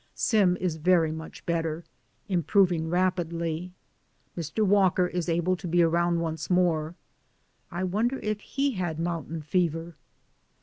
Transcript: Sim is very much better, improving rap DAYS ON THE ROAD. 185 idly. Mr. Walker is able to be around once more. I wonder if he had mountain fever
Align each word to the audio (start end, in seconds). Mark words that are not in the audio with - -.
Sim 0.15 0.57
is 0.57 0.77
very 0.77 1.11
much 1.11 1.45
better, 1.45 1.83
improving 2.27 2.89
rap 2.89 3.17
DAYS 3.17 3.21
ON 3.23 3.29
THE 3.29 3.35
ROAD. 3.35 3.39
185 3.41 3.53
idly. 4.33 4.41
Mr. 4.41 4.67
Walker 4.67 5.07
is 5.07 5.29
able 5.29 5.55
to 5.55 5.67
be 5.67 5.83
around 5.83 6.19
once 6.21 6.49
more. 6.49 6.95
I 7.69 7.83
wonder 7.83 8.17
if 8.23 8.39
he 8.41 8.71
had 8.71 8.97
mountain 8.99 9.43
fever 9.43 9.95